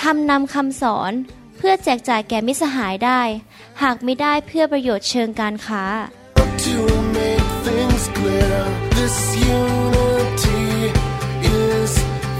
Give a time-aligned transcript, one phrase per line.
[0.00, 1.12] ทำนำคำสอน
[1.56, 3.20] เพื่อแจกจ่ายแก่มิตรสหายได้
[3.82, 5.84] หากไม่ได้เพื่อประโยชน์เชิงการค้า
[6.66, 6.78] To
[7.18, 8.58] make things clear,
[8.98, 9.16] this
[9.58, 10.64] unity
[11.62, 11.92] is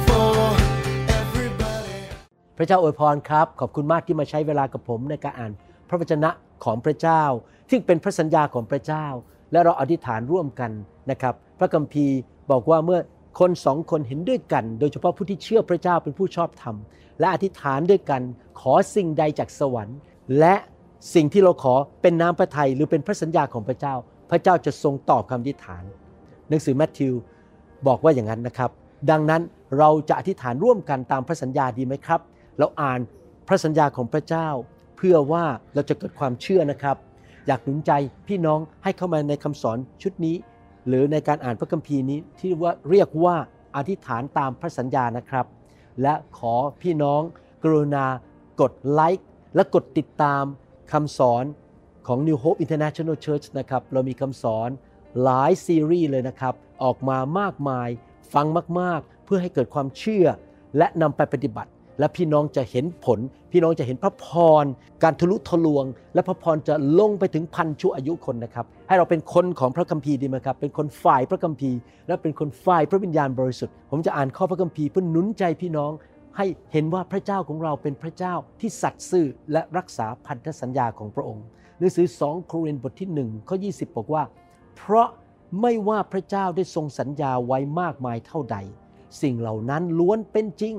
[0.07, 0.37] for
[1.21, 1.99] everybody.
[2.59, 5.53] พระเจ้าอวยพรครับ ขอบคุณมากที่มาใช้เวลากับผมในการอ่าน
[5.89, 6.31] พระวจนะ
[6.65, 7.23] ของพระเจ้า
[7.71, 9.07] ซึ่งเป็นพระสัญญาของพระเจ้า
[9.53, 10.71] และเราอธิษฐานร่วมกัน
[11.11, 12.17] นะครับ พระคัมภีร์
[12.51, 13.01] บอกว่าเมื่อ
[13.39, 16.77] คนสองคนเห็นด้วยกัน โดยเฉพาะผู้ที่เชื่อพระเจ้าเป็นผู้ชอบธรรม
[17.21, 18.23] และอธิษฐานด้วยกัน
[18.61, 19.99] ขอสิ่งใดจากสวรรค์
[20.39, 20.55] และ
[21.15, 23.95] สิ่งที่เราขอเป็นน้ำพระทัยหรือเป็นพระสัญญาของพระเจ้า
[24.31, 25.85] พระเจ้าจะทรงตอบคำอธิษฐาน
[26.49, 27.15] หนังสือแมทธิว
[27.87, 28.71] บอกว่าอย่างนั้นนะครับ
[29.11, 29.43] ดังนั้น
[29.79, 32.21] เราจะอธิษฐานร่วมกันตามพระสัญญาดีไหมครับ
[32.59, 33.01] เราอ่าน
[33.49, 34.49] พระสัญญาของพระเจ้า
[34.97, 36.97] เพื่อว่าเราจะเกิดความเชื่อนะครับ
[37.47, 37.93] อยากหนุนใจ
[38.29, 40.37] พี่น้องให้เข้ามาในคำสอนชุดนี้
[40.89, 43.37] หรือในการอ่านพระคัมภีร์นี้ที่ว่าเรียกว่า
[43.77, 45.47] อธิษฐานตามพระสัญญานะครับ
[46.03, 47.23] และขอพี่น้อง
[47.63, 48.07] กรุณา
[48.61, 50.45] กดไลค์และกดติดตาม
[50.93, 51.45] คำสอน
[52.07, 54.69] ของ New Hope International Church นะครับ เรามีคำสอน
[55.23, 57.89] หลายซีรีส์เลยนะครับ ออกมามากมาย
[58.35, 58.47] ฟัง
[58.81, 60.27] มาก ๆ เพื่อให้เกิดความเชื่อ
[60.79, 63.19] และนำไปปฏิบัติ และพี่น้องจะเห็นผล
[63.53, 64.27] พี่น้องจะเห็นพระพ
[64.63, 64.65] ร
[65.03, 75.93] การทะลุทะลวง และพระพรจะลงไปถึงพันชั่วอายุคนนะครับ ให้เราเป็นคนของพระคัมภีร์ดีไหมครับ เป็นคนฝ่ายพระคัมภีร์ และเป็นคนฝ่ายพระวิญญาณบริสุทธิ์ ผมจะอ่านข้อพระคัมภีร์เพื่อหนุนใจพี่น้อง
[76.37, 81.45] ให้เห็นว่าพระเจ้าของเราเป็นพระเจ้าที่สัตย์ซื่อและรักษาพันธสัญญาของพระองค์
[81.79, 84.23] หนังสือ 2 โครินธ์บทที่1ข้อ20 บอกว่า
[84.77, 85.09] เพราะ
[85.61, 88.57] ไม่ว่าพระเจ้าได้ทรงสัญญาไว้มากมายเท่าใด
[89.23, 90.75] สิ่งเหล่านั้นล้วนเป็นจริง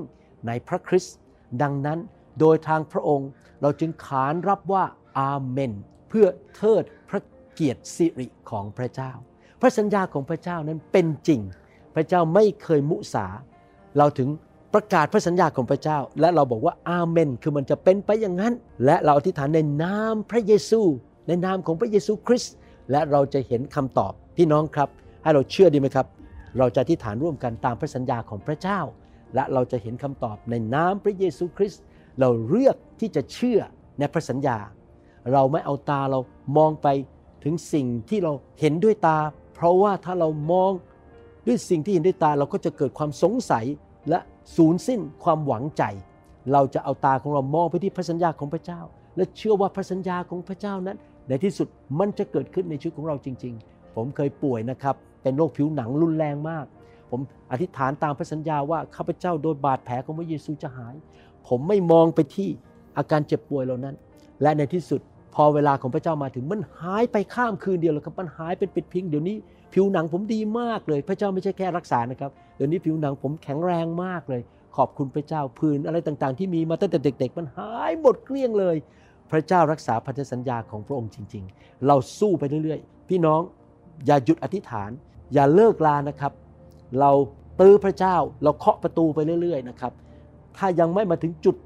[0.46, 1.16] ในพระคริสต์
[1.62, 1.98] ดังนั้น
[2.40, 3.28] โดยทางพระองค์
[3.62, 4.84] เราจึงขานรับว่า
[5.18, 5.72] อาเมน
[6.08, 6.26] เพื่อ
[6.56, 7.22] เทิดพระ
[7.52, 9.12] เกียรติสิริของพระเจ้า
[9.60, 11.40] พระสัญญาของพระเจ้านั้นเป็นจริง
[11.94, 13.26] พระเจ้าไม่เคยมุสา
[13.98, 14.28] เราถึง
[14.74, 18.54] ประกาศพระสัญญาของพระเจ้า และเราบอกว่าอาเมน คือมันจะเป็นไปอย่างนั้น
[18.84, 20.80] และเราอธิษฐานในนามพระเยซู
[21.28, 22.54] ในนามของพระเยซูคริสต์
[22.90, 24.88] และเราจะเห็นคำตอบพี่น้องครับ
[25.22, 26.06] ให้เราเชื่อดีไหมครับ
[26.58, 28.80] เราจะอธิษฐานร่วมกันตามพระสัญญาของพระเจ้า
[29.34, 31.82] และเราจะเห็นคำตอบในนามพระเยซูคริสต์
[32.20, 33.60] เราเลือกที่จะเชื่อ
[33.98, 34.58] ในพระสัญญา
[35.32, 36.20] เราไม่เอาตาเรา
[36.56, 36.88] มองไป
[37.44, 39.18] ถึงสิ่งที่เราเห็นด้วยตา
[39.54, 40.72] เพราะว่าถ้าเรามอง
[41.46, 43.64] ด้วยสิ่งที่เห็นด้วยตาเราก็จะเกิดความสงสัย
[44.08, 44.18] และ
[44.56, 45.82] สูญสิ้นความหวังใจ
[46.52, 48.80] เราจะเอาตาของเรามองไปที่พระสัญญาของพระเจ้า
[49.16, 50.96] และเชื่อว่าพระสัญญาของพระเจ้านั้น
[51.28, 51.68] ในที่สุด
[51.98, 56.66] มันจะเกิดขึ้นในชีวิตของเราจริง ๆ ผมเคยป่วยนะครับเป็นโรคผิวหนังรุนแรงมาก
[57.10, 57.20] ผม
[57.52, 60.94] อธิษฐานตามพระสัญญาว่าข้าพเจ้าโดนบาดแผลของพระเยซูจะหาย
[61.48, 62.48] ผมไม่มองไปที่
[62.96, 63.94] อาการเจ็บป่วยเหล่านั้น
[64.42, 65.00] และในที่สุด
[65.34, 69.36] พอเวลาของพระเจ้ามาถึงมันหายไปข้ามคืนเดียวเลยครับมันหายเป็นปิดพิงเดี๋ยวนี้
[69.72, 74.42] ผิวหนังผมดีมากเลย พระเจ้าไม่ใช่แค่รักษานะครับเดี๋ยวนี้ผิวหนังผมแข็งแรงมากเลย
[74.76, 78.76] ขอบคุณพระเจ้าพื้นอะไรต่างๆ ที่มีมาตั้งแต่เด็ก ๆ มันหายหมดเกลี้ยงเลย
[79.30, 83.40] พระเจ้ารักษาพันธสัญญาของพระองค์จริง ๆ เราสู้ไปเรื่อยๆ พี่น้อง
[84.06, 84.90] อย่าหยุดอธิษฐาน
[85.34, 86.32] อย่าเลิกลานะครับ
[87.00, 87.10] เรา
[87.60, 89.92] ตื้อพระเจ้าเราเคาะประตูไปเรื่อย ๆ นะครับ
[90.56, 91.56] ถ้ายังไม่มาถึงจุด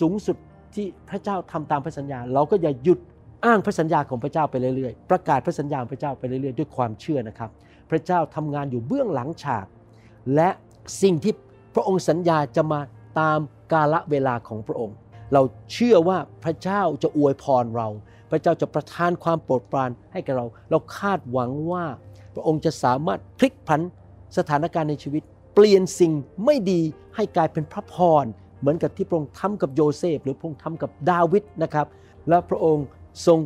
[0.00, 0.36] สูงสุด
[0.74, 2.98] ที่พระเจ้าทำตามพระสัญญา เราก็อย่าหยุด
[3.44, 7.50] อ้างพระสัญญาของพระเจ้าไปเรื่อยๆ ประกาศพระสัญญาของพระเจ้าไปเรื่อยๆ ด้วยความเชื่อนะครับ
[7.90, 9.66] พระเจ้าทำงานอยู่เบื้องหลังฉาก
[10.34, 10.48] และ
[11.02, 11.32] สิ่งที่
[11.74, 12.80] พระองค์สัญญาจะมา
[13.20, 13.38] ตาม
[13.72, 14.96] กาลเวลาของพระองค์
[15.32, 15.42] เรา
[15.72, 17.88] เชื่อว่าพระเจ้าจะอวยพรเรา
[18.30, 21.84] พระเจ้าจะประทานความโปรดปรานให้กับเรา เราคาดหวังว่า
[22.34, 23.80] พระองค์จะสามารถพลิกผัน
[24.36, 25.22] สถานการณ์ในชีวิต
[25.54, 26.12] เปลี่ยนสิ่ง
[26.44, 26.80] ไม่ดี
[27.16, 28.24] ให้กลายเป็นพระพร
[28.60, 31.86] เหมือนกับที่พระองค์ทำกับโยเซฟ หรือพระองค์ทำกับดาวิดนะครับ
[32.28, 32.86] และพระองค์
[33.26, 33.38] ทรง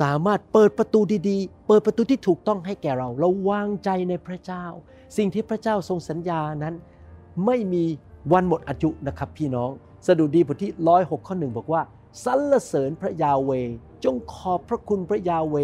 [0.00, 4.64] สามารถเปิดประตูดีๆ เปิดประตูที่ถูกต้องให้แก่เรา เราวางใจในพระเจ้า
[5.16, 6.74] สิ่งที่พระเจ้าทรงสัญญานั้น
[7.46, 7.84] ไม่มี
[8.32, 9.70] วันหมดอายุนะครับพี่น้อง
[10.06, 11.82] สดุดีบทที่ร้อยหข้อหนึ่งบอกว่า
[12.24, 13.50] สรรเสริญพระยาเว
[14.04, 15.56] จงขอบพระคุณพระยาเว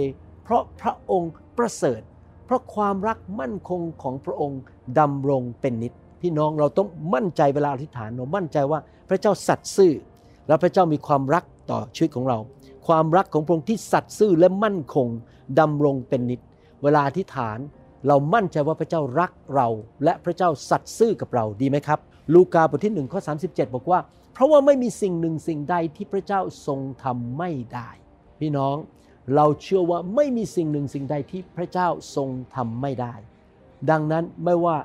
[0.44, 2.00] เพราะพระองค์ประเสริฐ
[2.44, 4.61] เพราะความรักมั่นคงของพระองค์
[4.99, 5.93] ดำรงเป็นนิจ
[6.23, 8.79] พี่น้องเราต้องมั่นใจเวลาอธิษฐานเรามั่นใจว่า
[9.09, 9.93] พระเจ้าสัตย์ซื่อ
[10.49, 12.39] และพระเจ้ามีความรักต่อชีวิตของเรา
[12.87, 15.09] ความรักของพระองค์ที่สัตย์ซื่อและมั่นคง
[15.61, 16.41] ดำรงเป็นนิจ
[16.83, 17.59] เวลาอธิษฐาน
[18.09, 19.69] เรามั่นใจว่าพระเจ้ารักเรา
[20.05, 21.99] และพระเจ้าสัตย์ซื่อกับเราดีไหมครับ
[22.35, 24.00] ลูกาบทที่1ข้อ37 บอกว่า
[24.33, 27.91] เพราะว่าไม่มีสิ่งหนึ่งสิ่งใดที่พระเจ้าทรงทำไม่ได้
[28.41, 28.77] พี่น้อง
[29.37, 33.15] เราเชื่อว่าไม่มีสิ่งหนึ่งสิ่งใดที่พระเจ้าทรงทำไม่ได้
[33.91, 34.77] ดังนั้นไม่ว่า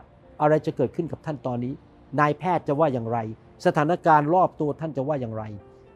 [0.41, 1.73] อะไรจะเกิดขึ้นกับท่านตอนนี้
[2.19, 3.17] นายแพทย์จะว่าอย่างไร
[3.65, 5.43] สถานการณ์รอบตัวท่านจะว่าอย่างไร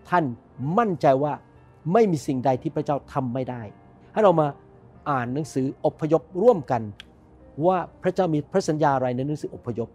[0.10, 0.24] ท่าน
[0.78, 1.34] มั่นใจว่า
[1.94, 3.62] ไม่มีสิ่งใดที่พระเจ้าทำไม่ได้
[4.14, 4.48] ให้เรามา
[5.10, 6.82] อ่านหนังสืออพยพร่วมกัน
[7.66, 9.90] ว่าพระเจ้ามีพระสัญญาอะไรในหนังสืออพยพ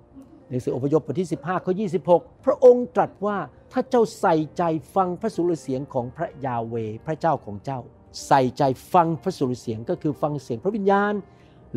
[0.50, 1.72] หนังสืออพยพบทที่ 15ข้อ
[2.08, 3.36] 26 พระองค์ตรัสว่า
[3.72, 4.62] ถ้าเจ้าใส่ใจ
[4.94, 6.74] ฟังพระสุรเสียงของพระยาเว
[7.06, 7.80] พระเจ้าของเจ้า
[8.26, 11.14] ใส่ใจฟังพระสุรเสียงก็คือฟังเสียงพระวิญญาณ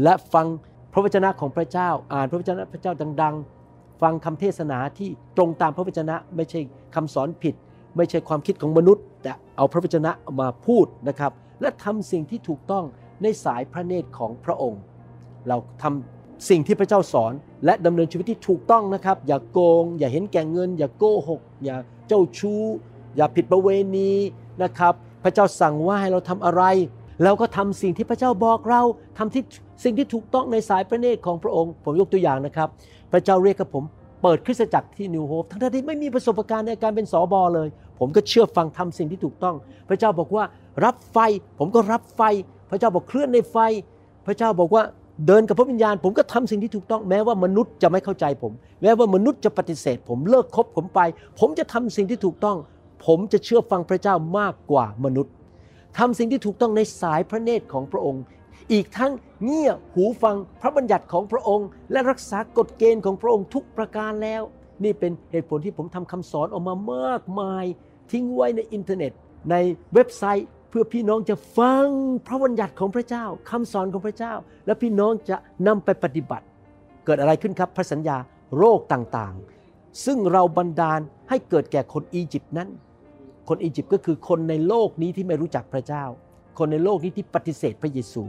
[0.03, 0.47] และฟัง
[0.93, 3.35] พระวจนะของพระเจ้า อ่านพระวจนะพระเจ้าดัง
[3.69, 6.59] ๆ ฟังคำเทศนาที่ตรงตามพระวจนะไม่ใช่
[6.95, 7.55] คำสอนผิด
[7.97, 11.31] ไม่ใช่ความคิดของมนุษย์ แต่เอาพระวจนะมาพูดนะครับ
[11.61, 12.85] และทำสิ่งที่ถูกต้อง
[13.21, 14.81] ในสายพระเนตรของพระองค์
[15.47, 17.33] เราทำสิ่งที่พระเจ้าสอน
[17.65, 21.75] และดำเนินชีวิตที่ถูกต้องนะครับ อย่าโกง อย่าเห็นแก่เงิน อย่าโกหก อย่า
[22.07, 22.63] เจ้าชู้
[23.15, 24.11] อย่าผิดประเวณี
[24.63, 24.93] นะครับ
[25.23, 26.63] พระเจ้าสั่งว่าให้เราทำอะไร
[27.23, 28.81] แล้วก็ทำสิ่งที่พระเจ้าบอกเรา
[29.17, 29.43] ทำที่
[29.83, 32.69] สิ่งที่ถูกต้องในสายพระเนตรของพระองค์ ผมยกตัวอย่างนะครับ
[33.11, 33.83] พระเจ้าเรียกกับผม
[34.21, 37.67] เปิดคริสตจักรที่นิวโฮปทั้งที่ไม่มีประสบการณ์ในการเป็นสอบอเลย
[37.99, 39.55] ผมก็เชื่อฟังทำสิ่งที่ถูกต้อง
[39.89, 40.43] พระเจ้าบอกว่า
[40.85, 41.17] รับไฟ
[41.59, 42.21] ผมก็รับไฟ
[42.69, 43.57] พระเจ้าบอกเคลื่อนในไฟ
[44.25, 44.83] พระเจ้าบอกว่า
[45.27, 48.51] เดินกับพระวิญญาณ ผมก็ทำสิ่งที่ถูกต้องแม้ว่ามนุษย์จะไม่เข้าใจผม
[48.81, 50.99] แม้ว่ามนุษย์จะปฏิเสธ ผมเลิกคบผมไป
[51.39, 52.57] ผมจะทำสิ่งที่ถูกต้อง
[53.05, 55.33] ผมจะเชื่อฟังพระเจ้ามากกว่ามนุษย์
[55.97, 58.23] ทำสิ่งที่ถูกต้องในสายพระเนตรของพระองค์
[58.73, 59.11] อีกทั้ง
[59.43, 64.41] เงี่ยหูฟังพระบัญญัติของพระองค์ และรักษากฎเกณฑ์ของพระองค์ทุกประการแล้ว
[64.83, 67.65] นี่เป็นเหตุผลที่ผมทำคำสอนออกมามากมาย
[68.11, 69.11] ทิ้งไว้ในอินเทอร์เน็ต
[69.51, 69.55] ใน
[69.93, 71.87] เว็บไซต์เพื่อพี่น้องจะฟัง
[72.27, 74.33] พระบัญญัติของพระเจ้าคำสอนของพระเจ้า
[74.65, 75.37] และพี่น้องจะ
[75.67, 76.45] นำไปปฏิบัติ
[77.05, 78.17] เกิดอะไรขึ้นครับพระสัญญา
[78.57, 80.99] โรคต่างๆ ซึ่งเราบันดาล
[81.29, 82.69] ให้เกิดแก่คนอียิปต์นั้น
[83.49, 86.03] คนอียิปต์ก็คือคนในโลกนี้ที่ไม่รู้จักพระเจ้า
[86.57, 88.23] คนในโลกนี้ที่ปฏิเสธพระเยซู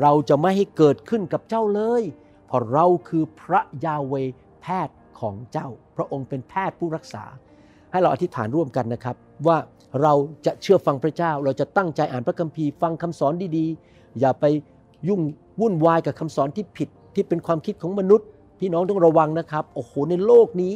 [0.00, 2.02] เราจะไม่ให้เกิดขึ้นกับเจ้าเลย
[2.46, 4.14] เพราะเราคือพระยาเว
[4.62, 7.24] แพทย์ของเจ้า พระองค์เป็นแพทย์ผู้รักษา
[7.90, 9.58] ให้เราอธิษฐานร่วมกันนะครับ ว่า
[10.02, 10.12] เรา
[10.46, 14.44] จะเชื่อฟังพระเจ้า เราจะตั้งใจอ่านพระคัมภีร์ฟังคำสอนดีๆ อย่าไป
[15.08, 15.20] ยุ่ง
[15.60, 18.26] วุ่นวายกับคำสอนที่ผิดที่เป็นความคิดของมนุษย์
[18.60, 20.74] พี่น้องต้องระวังนะครับ โอ้โหในโลกนี้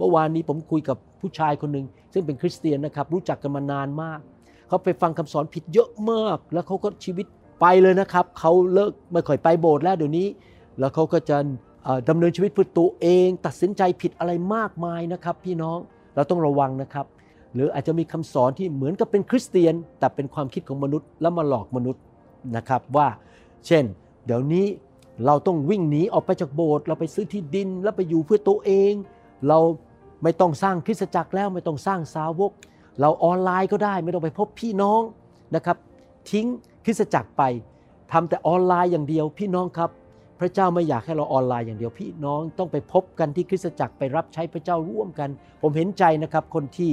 [0.00, 4.20] เมื่อวานนี้ผมคุยกับผู้ชายคนหนึ่งซึ่งเป็นคริสเตียนนะครับ รู้จักกันมานานมาก
[4.68, 7.26] เขาไปฟังคำสอนผิดเยอะมาก แล้วเขาก็ชีวิต
[7.60, 10.26] ไปเลยนะครับ เขาเลิกไม่ค่อยไปโบสถ์แล้วเดี๋ยวนี้
[10.78, 11.36] แล้วเขาก็จะ
[11.84, 15.78] เอ่อดำเนินชีวิตเพื่อตัวเอง ตัดสินใจผิดอะไรมากมายนะครับ พี่น้อง
[16.14, 17.06] เราต้องระวังนะครับ
[17.54, 22.02] หรืออาจจะมีคำสอนที่เหมือนกับเป็นคริสเตียน แต่เป็นความคิดของมนุษย์แล้วมาหลอกมนุษย์
[22.56, 23.08] นะครับว่า
[23.66, 23.84] เช่น
[24.26, 24.66] เดี๋ยวนี้
[25.26, 28.92] เราต้องวิ่งหนีออกไปจากโบสถ์เราไปซื้อที่ดินแล้วไปอยู่เพื่อตัวเอง
[29.48, 29.58] เรา
[30.22, 32.52] ไม่ต้องสร้างคริสตจักรแล้วไม่ต้องสร้างสาวก
[33.00, 35.00] เราออนไลน์ก็ได้ ไม่ต้องไปพบพี่น้อง
[35.54, 35.76] นะครับ
[36.30, 36.46] ทิ้ง
[36.84, 37.42] คริสตจักรไป
[38.12, 39.90] ทำแต่ออนไลน์อย่างเดียวพี่น้องครับ
[40.40, 45.28] พระเจ้าไม่อยากให้เราออนไลน์อย่างเดียวพี่น้องต้องไปพบกันที่คริสตจักรไปรับใช้พระเจ้าร่วมกัน
[45.62, 46.92] ผมเห็นใจนะครับคนที่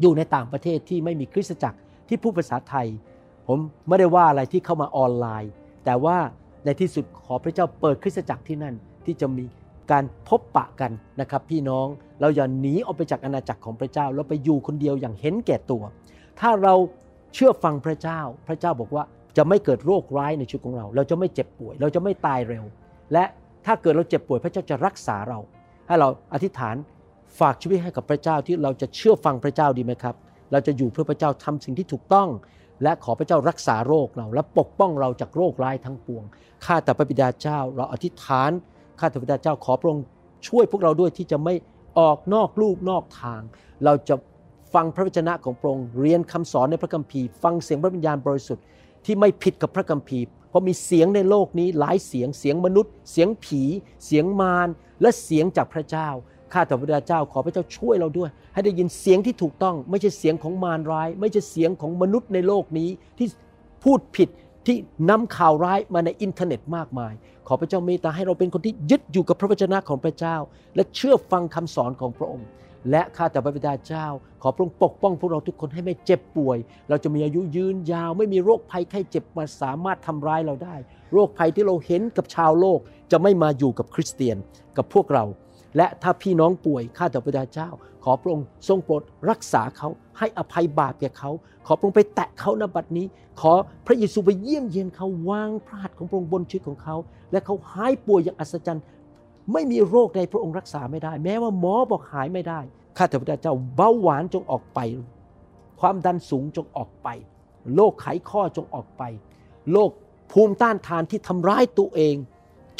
[0.00, 1.78] อยู่ในต่างประเทศที่ไม่มีคริสตจักร
[2.08, 2.86] ที่พูดภาษาไทย
[3.48, 5.50] ผมไม่ได้ว่าอะไรที่เข้ามาออนไลน์
[5.84, 6.16] แต่ว่า
[6.64, 8.74] ในที่สุดขอพระเจ้าเปิดคริสตจักรที่นั่น
[9.06, 9.44] ที่จะมี
[9.92, 11.86] การพบปะกันนะครับพี่น้อง
[12.20, 15.82] เราอย่าหนีออกไปจากอาณาจักรของพระเจ้าแล้วไปอยู่คนเดียวอย่างเห็นแก่ตัว
[16.40, 16.74] ถ้าเรา
[17.34, 19.04] เชื่อฟังพระเจ้า พระเจ้าบอกว่า
[19.36, 22.64] จะไม่เกิดโรคร้ายในชีวิตของเรา เราจะไม่เจ็บป่วย เราจะไม่ตายเร็ว
[23.12, 23.24] และ
[23.66, 25.38] ถ้าเกิดเราเจ็บป่วยพระเจ้าจะรักษาเรา
[25.86, 26.76] ให้เราอธิษฐาน
[27.38, 30.14] ฝากชีวิตให้กับพระเจ้าที่เราจะเชื่อฟังพระเจ้าดีไหมครับ
[30.52, 32.28] เราจะอยู่เพื่อพระเจ้าทำสิ่งที่ถูกต้อง
[32.82, 36.24] และขอพระเจ้ารักษาโรคเรา และปกป้องเราจากโรคร้ายทั้งปวง
[36.64, 38.50] ข้าแต่พระบิดาเจ้า เราอธิษฐาน
[38.98, 40.04] ข้าแต่พระเจ้าขอพระองค์
[40.48, 41.54] ช่วยพวกเราด้วยที่จะไม่
[41.98, 43.40] ออกนอกลูกนอกทาง
[43.84, 44.14] เราจะ
[44.74, 48.64] ฟังพระวจนะของพระองค์เรียนคำสอนในพระคัมภีร์ ฟังเสียงพระวิญญาณบริสุทธิ์
[49.04, 53.62] ที่ไม่ผิดกับพระคัมภีร์ เพราะมีเสียงในโลกนี้หลายเสียงเสียงมนุษย์ เสียงผี
[54.06, 54.68] เสียงมาร
[55.02, 56.08] และเสียงจากพระเจ้า
[56.52, 63.26] ข้าแต่พระเจ้าขอพระเจ้าช่วยเราด้วย ให้ได้ยินเสียงที่ถูกต้อง ไม่ใช่เสียงของมารร้าย ไม่ใช่เสียงของมนุษย์ในโลกนี้ที่
[63.84, 64.28] พูดผิด
[64.66, 64.76] ที่
[65.10, 67.12] นำข่าวร้ายมาในอินเทอร์เน็ตมากมาย
[67.48, 70.36] ขอพระเจ้าเมตตาให้เราเป็นคนที่ยึดอยู่กับพระวจนะของพระเจ้า
[70.74, 72.46] และเชื่อฟังคำสอนของพระองค์
[72.90, 74.06] และข้าแต่พระบิดาเจ้า
[74.42, 76.58] ขอพระองค์ปกป้องพวกเราทุกคนให้ไม่เจ็บป่วย
[76.88, 80.74] เราจะมีอายุยืนยาว ไม่มีโรคภัยไข้เจ็บมาสามารถทำร้ายเราได้
[81.12, 82.78] โรคภัยที่เราเห็นกับชาวโลก
[83.12, 84.36] จะไม่มาอยู่กับคริสเตียน
[84.76, 85.24] กับพวกเรา
[85.76, 87.70] และถ้าพี่น้องป่วยข้าแต่พระบิดาเจ้า
[88.04, 91.30] ขอพระองค์ทรงโปรดรักษาเขาให้อภัยบาปแก่เขา
[91.66, 93.06] ขอพระองค์ไปแตะเขาณบัดนี้
[93.40, 93.52] ขอ
[93.86, 96.96] พระเยซูไปเยี่ยมเยียนเขาวางพระหัตถ์ของพระองค์บนชีวิตของเขา
[97.32, 98.84] และเขาหายป่วยอย่างอัศจรรย์
[99.52, 102.60] ไม่มีโรคใดพระองค์รักษาไม่ได้ แม้ว่าหมอบอกหายไม่ได้
[102.96, 104.78] ข้าแต่พระเจ้าเบาหวานจงออกไป
[105.80, 107.08] ความดันสูงจงออกไป
[107.74, 109.02] โรคไขข้อจงออกไป
[109.72, 109.90] โรค
[110.32, 112.16] ภูมิต้านทานที่ทำร้ายตัวเอง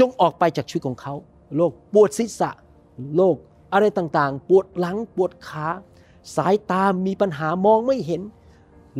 [0.00, 1.14] จงออกไปจากชีวิตของเขา
[1.56, 2.50] โรคปวดศีรษะ
[3.16, 3.36] โรค
[3.74, 5.66] อะไรต่างๆ ปวดหลังปวดขา
[6.36, 8.22] สายตามีปัญหามองไม่เห็น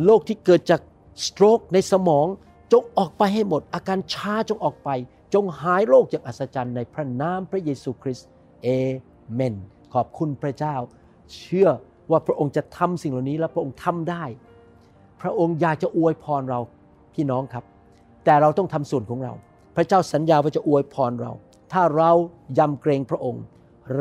[0.03, 0.81] โรคที่เกิดจาก
[1.25, 2.27] stroke ในสมอง
[2.71, 4.89] จงออกไปให้หมด อาการชาจงออกไป
[5.33, 8.27] จงหายโรคอย่างอัศจรรย์ในพระนามพระเยซูคริสต์
[8.63, 8.67] เอ
[9.33, 9.55] เมน
[9.93, 10.75] ขอบคุณพระเจ้า
[11.35, 11.69] เชื่อ
[12.11, 14.23] ว่าพระองค์จะทำสิ่งเหล่านี้และพระองค์ทำได้
[15.21, 16.59] พระองค์อยากจะอวยพรเรา
[17.13, 17.63] พี่น้องครับ
[18.25, 19.33] แต่เราต้องทำส่วนของเรา
[19.75, 21.31] พระเจ้าสัญญาว่าจะอวยพรเรา
[21.73, 22.11] ถ้าเรา
[22.59, 23.43] ยำเกรงพระองค์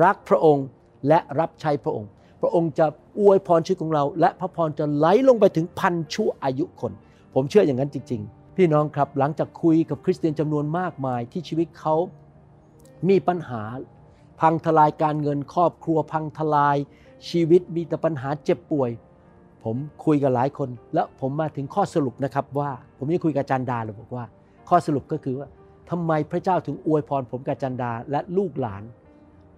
[0.02, 0.66] รักพระองค์
[1.08, 2.10] และรับใช้พระองค์
[2.40, 2.86] พระองค์จะ
[3.20, 6.92] อวยพรชีวิตของเรา และพระพรจะไหลลงไปถึงพันชั่วอายุคน
[7.34, 11.94] ผมเชื่ออย่างนั้นจริง ๆ พี่น้องครับหลังจากคุยกับคริสเตียนจำนวนมากมายที่ชีวิตเขา
[13.08, 13.62] มีปัญหา
[14.40, 16.76] พังทลายการเงินครอบครัวพังทลาย
[17.30, 18.90] ชีวิตมีแต่ปัญหาเจ็บป่วย
[19.64, 24.24] ผมคุยกับหลายคน แล้วผมมาถึงข้อสรุปนะครับว่า ผมยังคุยกับจารย์ดาเลยบอกว่า
[24.68, 25.48] ข้อสรุปก็คือว่า
[25.90, 28.82] ทำไมพระเจ้าถึงอวยพรผมกับจารย์ดาและลูกหลาน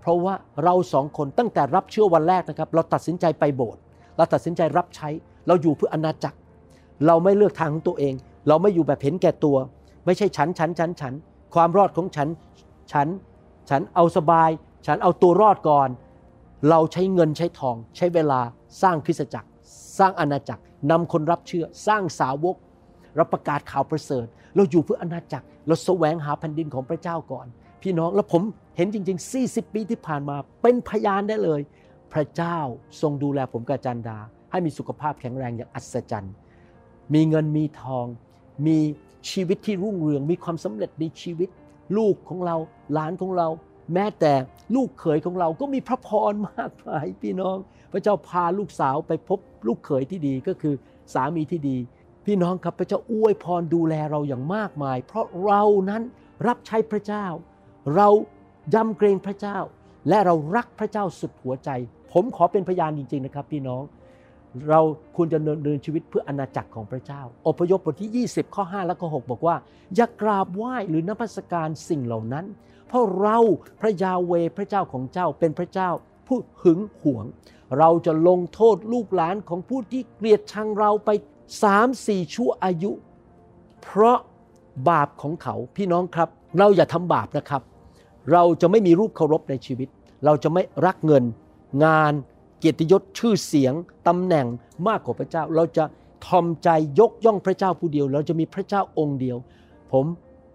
[0.07, 0.35] เพราะว่า
[0.65, 3.81] เราสองคนตั้งแต่รับเชื่อวันแรกนะครับ เราตัดสินใจไปโบสถ์
[4.17, 5.09] เราตัดสินใจรับใช้
[5.47, 6.39] เราอยู่เพื่ออาณาจักร
[7.07, 8.15] เราไม่เลือกทางของตัวเอง
[8.49, 9.57] เราไม่อยู่แบบเห็นแก่ตัว
[10.07, 11.15] ไม่ใช่ฉันฉันฉันฉัน
[11.55, 12.29] ความรอดของฉัน
[12.93, 13.09] ฉัน
[13.71, 14.51] ฉันเอาสบาย
[14.87, 15.89] ฉันเอาตัวรอดก่อน
[16.69, 18.41] เราใช้เงินใช้ทอง ใช้เวลา
[18.83, 19.49] สร้างคริสตจักร
[19.99, 22.57] สร้างอาณาจักรนำคนรับเชื่อ สร้างสาวก
[23.17, 27.49] เราประกาศข่าวประเสริฐ เราอยู่เพื่ออาณาจักร เราแสวงหาแผ่นดินของพระเจ้าก่อน
[27.83, 28.43] พี่น้องแล้วผม
[28.77, 31.61] เห็นจริง ๆ 40 ปีที่ผ่านมาเป็นพยานได้เลย
[32.13, 32.59] พระเจ้า
[33.01, 34.19] ทรงดูแลผมกับอาจันดา
[34.51, 36.35] ให้มีสุขภาพแข็งแรงอย่างอัศจรรย์
[37.15, 38.07] มีเงินมีทอง
[38.67, 38.79] มี
[39.31, 41.49] ชีวิตที่รุ่งเรือง มีความสำเร็จในชีวิต
[41.97, 42.57] ลูกของเรา
[42.93, 43.49] หลานของเรา
[43.95, 44.33] แม้แต่
[44.75, 47.57] ลูกเขยของเราก็มีพระพรมากมายพี่น้อง
[47.93, 50.75] พระเจ้าพาลูกสาวไปพบลูกเขยที่ดีก็คือ
[51.15, 51.77] สามีที่ดี
[52.27, 56.03] พี่น้องครับพระเจ้าอวยพรดูแลเราอย่างมากมาย เพราะเรานั้น
[56.47, 57.27] รับใช้พระเจ้า
[57.95, 58.09] เรา
[58.75, 59.59] ยำเกรงพระเจ้า
[60.09, 61.71] และเรารักพระเจ้าสุดหัวใจ
[62.13, 63.83] ผมขอเป็นพยานจริง ๆ นะครับ พี่น้อง
[64.69, 64.81] เรา
[65.17, 69.57] ควรจะเดินชีวิตเพื่ออาณาจักรของพระเจ้า อพยพบทที่ 20 ข้อ 5 และข้อ 6 บอกว่า
[69.95, 72.47] อย่ากราบไหว้หรือนับสการสิ่งเหล่านั้น
[72.89, 73.39] เพราะเรา
[73.81, 75.91] พระยาเวพระเจ้าของเจ้าเป็นพระเจ้า
[76.27, 77.25] ผู้หึงหวง
[77.79, 81.11] เราจะลงโทษลูกหลานของผู้ที่เกลียดชังเราไป
[81.63, 82.93] สามสี่ชั่วอายุ
[83.83, 84.19] เพราะ
[84.89, 86.29] บาปของเขาพี่น้องครับ
[86.59, 87.63] เราอย่าทำบาปนะครับ
[88.33, 89.89] เราจะไม่มีรูปเคารพในชีวิต
[90.25, 91.25] เราจะไม่รักเงิน
[91.85, 92.13] งาน
[92.59, 93.75] เกียรติยศชื่อเสียง
[94.09, 94.47] ตำแหน่ง
[94.89, 95.85] มากกว่าพระเจ้า เราจะ
[96.27, 96.69] ทอมใจ
[97.01, 99.37] ยกย่องพระเจ้าผู้เดียว เราจะมีพระเจ้าองค์เดียว
[99.93, 100.07] ผม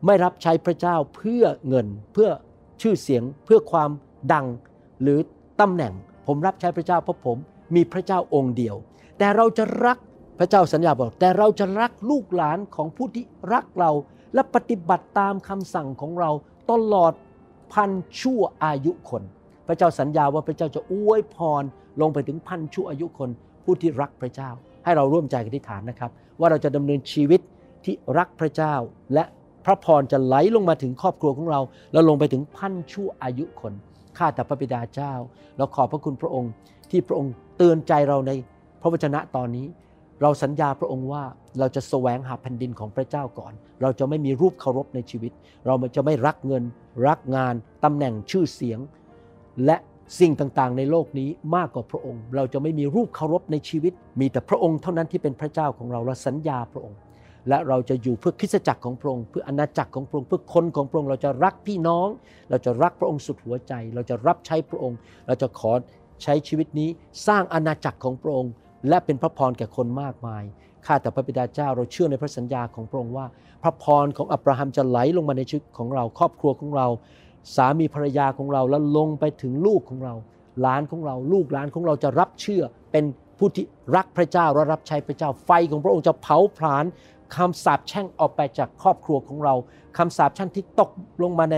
[0.05, 2.29] ไม่รับใช้พระเจ้าเพื่อเงิน เพื่อ
[2.81, 3.89] ชื่อเสียงเพื่อความ
[4.33, 4.47] ดัง
[5.01, 5.19] หรือ
[5.61, 5.93] ตำแหน่ง
[6.27, 7.37] ผมรับใช้พระเจ้าเพราะผม
[7.75, 8.75] มีพระเจ้าองค์เดียว
[9.17, 9.97] แต่เราจะรัก
[10.39, 13.91] พระเจ้าสัญญาบอก แต่เราจะรักลูกหลานของผู้ที่รักเรา
[14.33, 16.29] และปฏิบัติตามคำสั่งของเรา
[16.71, 17.13] ตลอด
[17.73, 19.23] พันชั่วอายุคน
[19.67, 21.63] พระเจ้าสัญญาว่าพระเจ้าจะอวยพร
[22.01, 23.29] ลงไปถึงพันชั่วอายุคน
[23.63, 24.49] ผู้ที่รักพระเจ้า
[24.83, 27.41] ให้เราร่วมใจกันที่ฐานนะครับ ว่าเราจะดำเนินชีวิต
[27.85, 28.73] ที่รักพระเจ้า
[29.13, 29.23] และ
[29.65, 31.61] พระพรจะไหลลงมาถึงครอบครัวของเรา
[31.91, 33.73] แล้วลงไปถึงพันชั่วอายุคน
[34.17, 35.13] ข้าแต่พระบิดาเจ้า
[35.57, 36.51] เราขอบพระคุณพระองค์
[36.91, 38.31] ที่พระองค์เตือนใจเราใน
[38.81, 39.65] พระวจนะตอนนี้
[40.21, 41.23] เราสัญญาพระองค์ว่า
[41.59, 45.31] เราจะแสวงหาแผ่นดินของพระเจ้าก่อน เราจะไม่มีรูปเคารพในชีวิต
[45.65, 46.63] เราจะไม่รักเงิน
[47.07, 48.79] รักงานตำแหน่งชื่อเสียง
[49.65, 49.77] และ
[50.19, 56.99] สิ่งต่างๆ ในโลกนี้มากกว่าพระองค์ เราจะไม่มีรูปเคารพในชีวิต มีแต่พระองค์เท่านั้นที่เป็นพระเจ้าของเราเราสัญญาพระองค์
[57.49, 62.07] และเราจะอยู่เพื่อคริสจักรของพระองค์เพื่ออาณาจักรของพระองค์เพื่อคนของพระองค์เราจะรักพี่น้อง
[62.49, 64.97] เราจะรักพระองค์สุดหัวใจ เราจะรับใช้พระองค์
[65.27, 65.71] เราจะขอ
[66.23, 66.89] ใช้ชีวิตนี้
[67.27, 68.51] สร้างอาณาจักรของพระองค์
[68.87, 70.43] และเป็นพระพรแก่คนมากมาย
[70.85, 73.25] ข้าแต่พระบิดาเจ้าเราเชื่อในพระสัญญาของพระองค์ว่า
[73.63, 76.87] พระพรของอับราฮัมจะไหลลงมาในชีวิตของเราครอบครัวของเรา
[77.55, 80.13] สามีภรรยาของเราแล้วลงไปถึงลูกของเรา
[80.61, 83.05] หลานของเราลูกหลานของเราจะรับเชื่อ เป็น
[83.37, 86.85] ผู้ที่รักพระเจ้าและรับใช้พระเจ้าไฟของพระองค์จะเผาผลาญ
[87.35, 89.53] คำสาปแช่งออกไปจากครอบครัวของเรา
[89.97, 90.89] คำสาปแช่งที่ตก
[91.23, 91.55] ลงมาใน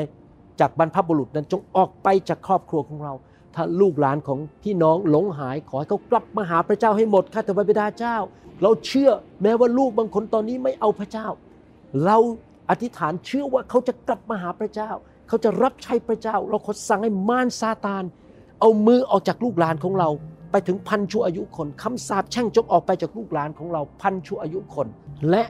[0.60, 3.14] จากบรรพบุรุษนั้นจงออกไปจากครอบครัวของเรา
[3.56, 8.18] ถ้าลูกหลานของพี่น้องหลงหายขอให้เขากลับมาหาพระเจ้าให้หมดข้าแต่พระบิดาเจ้า
[8.62, 9.10] เราเชื่อ
[9.42, 11.28] แม้ว่าลูกบางคนตอนนี้ไม่เอาพระเจ้า
[12.06, 12.18] เรา
[12.70, 14.92] อธิษฐานเชื่อว่าเขาจะกลับมาหาพระเจ้า
[15.28, 18.04] เขาจะรับใช้พระเจ้า เราขอสั่งให้มารซาตาน
[18.60, 20.10] เอามือออกจากลูกหลานของเรา
[20.52, 24.88] ไปถึงพันชั่วอายุคนคำสาปแช่งจงออกไปจากลูกหลานของเราพันชั่วอายุคน
[25.30, 25.44] และ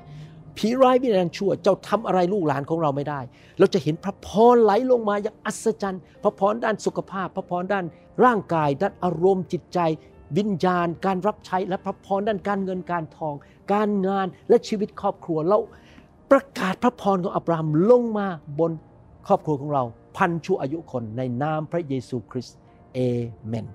[0.57, 3.19] ผีร้ายวิญญาณชั่วเจ้าทำอะไรลูกหลานของเราไม่ได้
[3.59, 7.85] เราจะเห็นพระพรไหลลงมาอย่างอัศจรรย์ พระพรด้านสุขภาพ พระพรด้าน
[8.25, 9.79] ร่างกาย ด้านอารมณ์จิตใจ
[10.37, 13.33] วิญญาณ การรับใช้และพระพรด้านการเงินการทอง
[13.73, 15.59] การงานและชีวิตครอบครัวเรา
[16.31, 18.27] ประกาศพระพรของอับราฮัมลงมา
[18.59, 18.71] บน
[19.27, 19.83] ครอบครัวของเรา
[20.17, 22.57] พันชั่วอายุคนในนามพระเยซูคริสต์
[22.93, 22.99] เอ
[23.47, 23.67] เมน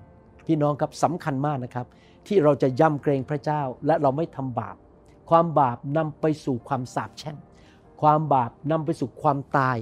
[0.45, 1.85] พี่น้องครับสำคัญมากนะครับ
[2.27, 4.75] ที่เราจะยำเกรงพระเจ้าและเราไม่ทำบาป
[5.29, 7.37] ความบาปนำไปสู่ความสาปแช่ง
[8.01, 9.77] ความบาปนำไปสู่ความตาย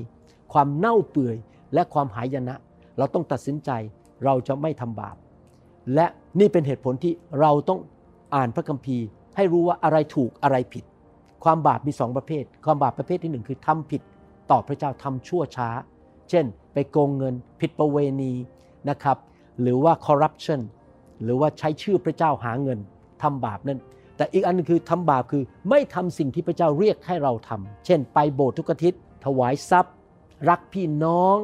[0.54, 1.38] ความเน่าเปื่อย
[1.74, 2.56] และความหายนะ
[2.98, 3.70] เราต้องตัดสินใจ
[4.26, 5.16] เราจะไม่ทำบาป
[5.96, 6.06] และ
[6.40, 7.80] นี่เป็นเหตุผลที่เราต้อง
[8.36, 10.84] อ่านพระคัมภีร์ ให้รู้ว่าอะไรถูกอะไรผิด
[11.44, 14.02] ความบาปมีสองประเภท ความบาปประเภทที่หนึ่งคือทำผิด
[14.52, 15.70] ต่อพระเจ้าทำชั่วช้า
[16.30, 18.34] เช่น ไปโกงเงินผิดประเวณี
[18.90, 19.18] นะครับ
[19.62, 20.62] หรือว่าคอร์รัปชัน
[21.24, 22.80] หรือว่าใช้ชื่อพระเจ้าหาเงิน
[23.22, 23.80] ทำบาปนั่น
[24.18, 29.94] แต่อีกอันนึงคือทำบาปคือไม่ทำสิ่งที่พระเจ้าเรียกให้เราทำเช่น ไปโบสถ์ทุกอาทิตย์ถวายทรัพย์
[30.50, 31.36] รักพี่น้อง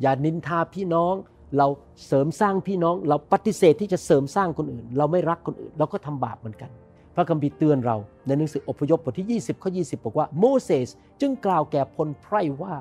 [0.00, 1.14] อย่านินทาพี่น้อง
[1.58, 1.66] เรา
[2.06, 6.70] เสริมสร้างพี่น้อง เราปฏิเสธที่จะเสริมสร้างคนอื่น เราไม่รักคนอื่น เราก็ทำบาปเหมือนกัน
[7.14, 10.88] พระคัมภีร์เตือนเราในหนังสืออพยพบทที่ 20ข้อ20 บอกว่าโมเสส
[11.20, 12.74] จึงกล่าวแก่พลไพร่ว่า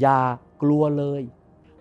[0.00, 0.20] อย่า
[0.62, 1.22] กลัวเลย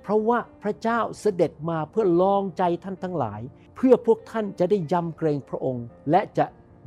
[0.02, 3.42] เพราะว่าพระเจ้าเสด็จมาเพื่อลองใจท่านทั้งหลาย
[3.76, 6.46] เพื่อพวกท่านจะได้ยำเกรงพระองค์ และจะ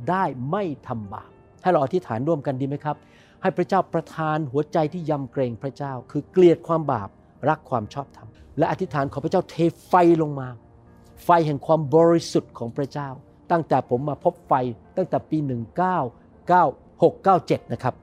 [0.09, 1.29] ได้ไม่ทำบาป
[1.63, 2.97] ให้เราอธิษฐานร่วมกันดีไหมครับ
[3.41, 7.09] ให้พระเจ้าประทานหัวใจที่ยำเกรงพระเจ้า คือเกลียดความบาป
[7.49, 9.55] รักความชอบธรรม และอธิษฐานขอพระเจ้าเท
[9.87, 10.47] ไฟลงมา
[11.23, 13.09] ไฟแห่งความบริสุทธิ์ของพระเจ้า
[13.51, 14.53] ตั้งแต่ผมมาพบไฟ
[14.97, 15.37] ตั้งแต่ปี
[16.19, 17.95] 1996 97 นะครับ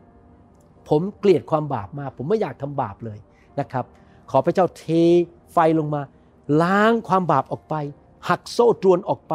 [0.89, 3.19] ผมเกลียดความบาปมาก ผมไม่อยากทำบาปเลย
[3.61, 3.85] นะครับ
[4.31, 4.85] ขอพระเจ้าเท
[5.53, 6.03] ไฟลงมา
[6.63, 7.75] ล้างความบาปออกไป
[8.29, 9.35] หักโซ่ตรวนออกไป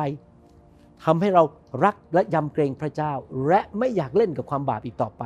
[1.06, 1.44] ทำให้เรา
[1.84, 3.14] รักและยำเกรงพระเจ้า
[3.48, 5.24] และไม่อยากเล่นกับความบาปอีกต่อไป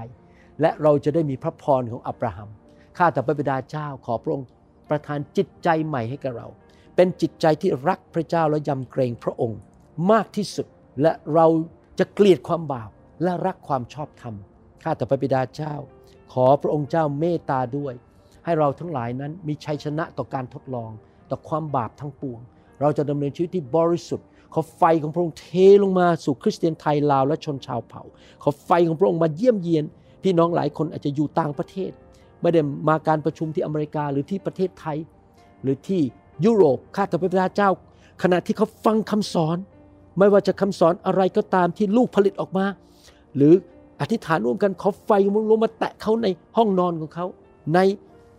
[0.62, 2.50] และเราจะได้มีพระพรของอับราฮัม
[2.98, 4.48] ข้าแต่พระบิดาเจ้าขอพระองค์
[4.90, 6.48] ประทานจิตใจใหม่ให้กับเรา
[6.96, 9.60] เป็นจิตใจที่รักพระเจ้าและยำเกรงพระองค์
[10.12, 10.68] มากที่สุด
[11.02, 11.48] และเรา
[12.00, 12.90] จะเกลียดความบาป
[13.24, 14.36] และรักความชอบธรรม
[14.84, 15.74] ข้าแต่พระบิดาเจ้า
[16.34, 17.94] ขอพระองค์เจ้าเมตตาด้วย
[18.46, 20.92] ให้เราทั้งหลายนั้นมีชัยชนะต่อการทดลอง
[21.30, 22.40] ต่อความบาปทั้งปวง
[22.82, 25.48] เราจะดำเนินชีวิตที่บริสุทธิ์ ขอไฟของพระองค์เท
[25.84, 28.04] ลงมาสู่คริสเตียนไทยลาวและชนชาวเผ่า
[28.44, 29.86] ขอไฟของพระองค์มาเยี่ยมเยียน
[30.24, 31.92] พี่น้องหลายคนอาจจะอยู่ต่างประเทศ
[32.42, 34.98] ไม่ได้มาการประชุมที่อเมริกาหรือที่ประเทศไทย
[35.64, 36.02] หรือที่
[36.46, 37.70] ยุโรปข้าแต่พระบิดาเจ้า
[38.24, 39.58] ขณะที่เขาฟังคำสอน
[40.18, 42.66] ไม่ว่าจะคำสอนอะไรก็ตามที่ลูกผลิตออกมา
[43.36, 43.54] หรือ
[44.02, 47.26] อธิษฐานร่วมกันขอไฟของพระองค์ลงมาแตะเขาในห้องนอนของเขา
[47.76, 47.80] ใน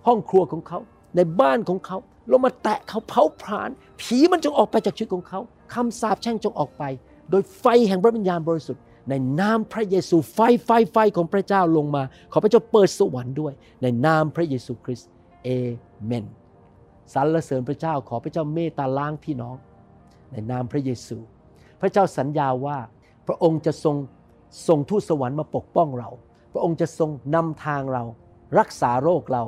[0.06, 0.78] ห้องครัวของเขา
[1.16, 1.98] ในบ้านของเขา
[2.30, 3.70] ลงมาแตะเขาเผาผลาญ
[4.00, 5.40] ผีมันจงออกไปจากชีวิตของเขา
[5.74, 6.82] คำสาปแช่งจงออกไป
[7.30, 12.02] โดยไฟแห่งพระวิญญาณบริสุทธิ์ ในนามพระเยซูไฟไฟไฟของพระเจ้าลงมา
[12.32, 13.52] ขอพระเจ้าเปิดสวรรค์ด้วย
[13.82, 15.10] ในนามพระเยซูคริสต์
[15.44, 15.48] เอ
[16.04, 16.24] เมน
[17.14, 19.56] สรรเสริญพระเจ้าขอพระเจ้าเมตตาล้างพี่น้อง
[20.32, 21.16] ในนามพระเยซู
[21.80, 22.78] พระเจ้าสัญญาว่า
[23.26, 23.96] พระองค์จะทรง
[24.68, 26.10] ส่งทูตสวรรค์มาปกป้องเรา
[26.52, 28.04] พระองค์จะทรงนำทางเรา
[28.58, 29.44] รักษาโรคเรา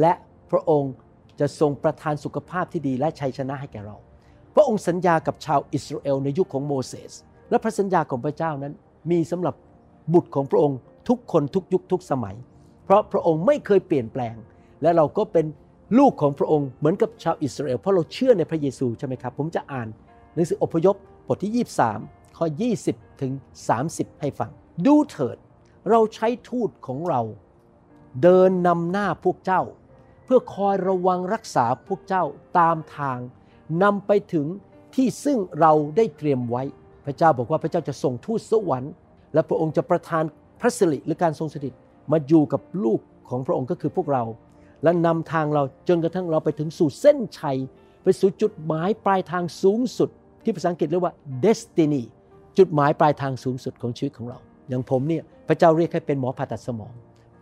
[0.00, 0.12] และ
[0.50, 0.92] พระองค์
[1.40, 3.96] จะทรงประทานสุขภาพที่ดีและชัยชนะให้แก่เรา
[4.54, 7.12] พระองค์สัญญากับชาวอิสราเอลในยุคของโมเสส
[7.50, 8.72] และพระสัญญาของพระเจ้านั้น
[9.10, 9.54] มีสำหรับ
[10.12, 12.36] บุตรของพระองค์ทุกคนทุกยุคทุกสมัย
[12.84, 14.34] เพราะพระองค์ไม่เคยเปลี่ยนแปลง
[14.82, 15.46] และเราก็เป็น
[15.98, 19.88] ลูกของพระองค์เหมือนกับชาวอิสราเอลเพราะเราเชื่อในพระเยซูใช่ไหมครับ ผมจะอ่าน
[20.34, 20.96] หนังสืออพยพ
[21.28, 22.46] บทที่ 23 ข้อ
[22.84, 23.32] 20 ถึง
[23.78, 24.50] 30 ให้ฟัง
[24.86, 25.36] ดูเถิด
[25.90, 27.22] เราใช้ทูตของเรา
[28.22, 29.62] เดินนำหน้าพวกเจ้า
[30.24, 32.24] เพื่อคอยระวังรักษาพวกเจ้า
[32.58, 33.18] ตามทาง
[33.82, 34.46] นำไปถึง
[34.94, 36.62] ที่ซึ่งเราได้เตรียมไว้
[37.04, 38.92] พระเจ้าบอกว่าพระเจ้าจะส่งทูตสวรรค์
[39.34, 40.24] และพระองค์จะประทาน
[40.60, 41.74] พระสิริหรือการทรงสถิต
[42.12, 44.24] มาอยู่กับลูกของพระองค์ก็คือพวกเรา
[44.82, 47.56] และนำทางเราจนกระทั่งเราไปถึงสู่เส้นชัย
[48.02, 50.08] ไปสู่จุดหมายปลายทางสูงสุด
[50.44, 52.02] ที่ภาษาอังกฤษเรียกว่า destiny
[52.58, 56.92] จุดหมายปลายทางสูงสุดของชีวิตของเรา อย่างผมเนี่ยพระเจ้าเรียกให้เป็นหมอผ่าตัดสมอง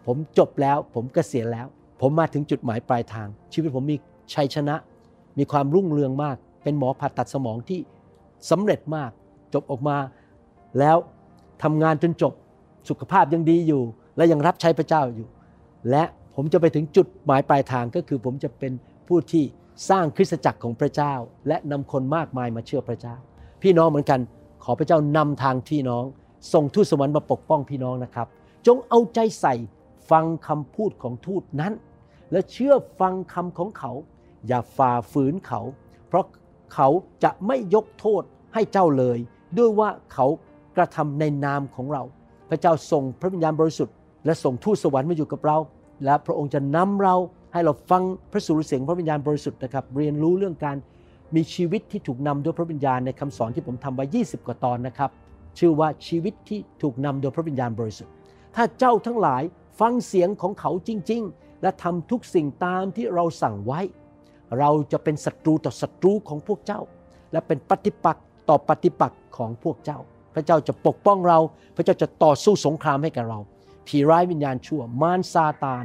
[0.06, 1.66] ผมจบแล้วผมเกษียณแล้ว
[2.00, 3.96] ผมมาถึงจุดหมายปลายทาง ชีวิตผมมี
[4.34, 4.74] ชัยชนะ
[5.38, 7.80] มีความรุ่งเรืองมาก เป็นหมอผ่าตัดสมองที่
[8.50, 9.10] สำเร็จมาก
[9.54, 9.96] จบออกมา
[10.78, 10.96] แล้ว
[11.62, 12.32] ทำงานจนจบ
[12.88, 13.82] สุขภาพยังดีอยู่
[14.16, 15.28] และยังรับใช้พระเจ้าอยู่
[15.90, 18.72] และผมจะไปถึงจุดหมายปลายทางก็คือผมจะเป็น
[19.08, 19.44] ผู้ที่
[19.90, 21.14] สร้างคริสตจักรของพระเจ้า
[21.48, 23.16] และนำคนมากมายมาเชื่อพระเจ้า
[23.62, 24.20] พี่น้องเหมือนกัน
[24.64, 26.04] ขอพระเจ้านำทางพี่น้อง
[26.52, 28.26] ส่งทูตสวรรค์มาปกป้องพี่น้องนะครับ
[28.66, 29.54] จงเอาใจใส่
[30.10, 31.72] ฟังคำพูดของทูตนั้น
[32.32, 33.92] และเชื่อฟังคำของเขา
[34.48, 35.60] อย่าฝ่าฝืนเขา
[36.08, 36.24] เพราะ
[36.74, 36.88] เขา
[37.24, 38.22] จะไม่ยกโทษ
[38.54, 39.18] ให้เจ้าเลย
[39.58, 40.26] ด้วยว่าเขา
[40.76, 42.02] กระทำในนามของเรา
[42.50, 45.58] พระเจ้าส่งพระวิญญาณบริสุทธิ์และส่งทูตสวรรค์มาอยู่กับเรา
[46.04, 47.16] และพระองค์จะนำเรา
[47.52, 48.02] ให้เราฟัง
[48.32, 50.76] พระสุรเสียงพระวิญญาณบริสุทธิ์นะครับ เรียนรู้เรื่องการ
[51.34, 55.10] มีชีวิตที่ถูกนำโดยพระวิญญาณในคำสอนที่ผมทำไว้ 20 กว่าตอนนะครับ
[55.58, 58.12] ชื่อว่าชีวิตที่ถูกนำโดยพระวิญญาณบริสุทธิ์
[58.54, 59.42] ถ้าเจ้าทั้งหลาย
[59.80, 63.80] ฟังเสียงของเขาจริง ๆ และทำทุกสิ่งตามที่เราสั่งไว้
[64.58, 66.80] เราจะเป็นศัตรูต่อศัตรูของพวกเจ้า
[67.32, 69.98] และเป็นปฏิปักษ์ต่อปฏิปักษ์ของพวกเจ้า
[70.34, 71.38] พระเจ้าจะปกป้องเรา
[71.76, 73.38] พระเจ้าจะต่อสู้สงครามให้กับเรา
[73.86, 75.84] ผีร้ายวิญญาณชั่ว มารซาตาน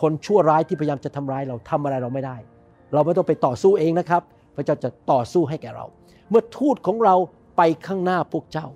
[0.00, 2.36] คนชั่วร้ายที่พยายามจะทำร้ายเราทำอะไรเราไม่ได้
[2.92, 4.22] เราไม่ต้องไปต่อสู้เองนะครับ
[4.56, 5.86] พระเจ้าจะต่อสู้ให้แก่เรา
[6.30, 7.14] เมื่อทูตของเรา
[7.56, 8.66] ไปข้างหน้าพวกเจ้า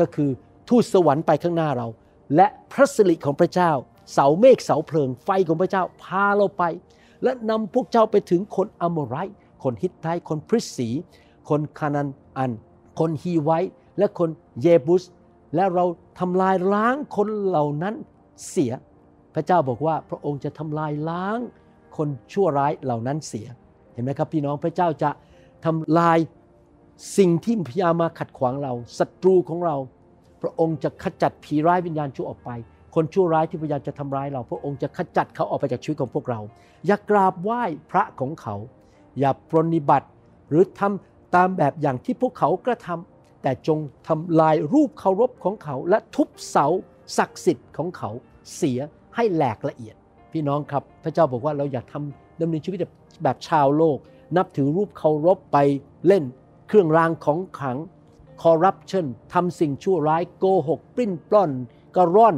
[0.00, 0.30] ก็คือ
[0.68, 1.86] ทูตสวรรค์ไปข้างหน้าเรา
[2.36, 3.72] และพระสิริของพระเจ้า
[4.12, 6.64] เสาเมฆเสาเพลิงไฟของพระเจ้าพาเราไป
[7.26, 10.88] และนำพวกเจ้าไปถึงคนอโมไรต์คนฮิตไทคนพริสสี
[11.48, 12.08] คนคานัน
[12.38, 12.50] อัน
[12.98, 15.02] คนฮีไวต์และคนเยบุส
[15.54, 15.84] และเรา
[16.20, 17.94] ทำลายล้างคนเหล่านั้น
[18.48, 18.72] เสีย
[19.34, 21.38] พระเจ้าบอกว่าพระองค์จะทำลายล้าง
[21.96, 23.46] คนชั่วร้ายเหล่านั้นเสีย
[23.92, 25.10] เห็นไหมครับพี่น้องพระเจ้าจะ
[25.64, 26.18] ทำลาย
[27.18, 29.76] สิ่งที่พยายามมาขัดขวางเราศัตรูของเรา
[30.42, 32.50] พระองค์จะขจัดผีร้ายวิญญาณชั่วออกไป
[32.96, 36.40] คนชั่วร้ายที่พยายามจะทำร้ายเรา พระองค์จะขจัดเขาออกไปจากชีวิตของพวกเรา
[36.86, 38.54] อย่ากราบไหว้พระของเขา
[39.18, 40.08] อย่าปรนนิบัติ
[40.48, 43.78] หรือทำตามแบบอย่างที่พวกเขากระทำแต่จง
[44.08, 46.66] ทำลายรูปเคารพของเขา และทุบเสา
[47.16, 48.10] ศักดิ์สิทธิ์ของเขา
[48.56, 48.78] เสีย
[49.14, 49.94] ให้แหลกละเอียด
[50.32, 52.78] พี่น้องครับ พระเจ้าบอกว่าเราอย่าทำดำเนินชีวิต
[53.22, 53.98] แบบชาวโลก
[54.36, 55.58] นับถือรูปเคารพไป
[56.06, 56.24] เล่น
[56.68, 57.78] เครื่องรางของขลัง
[58.42, 61.50] คอร์รัปชันทำสิ่งชั่วร้ายโกหก ปลิ้นปล้อน
[61.96, 62.36] กระร่อน